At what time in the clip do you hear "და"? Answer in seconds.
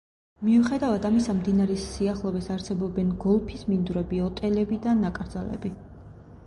4.89-5.01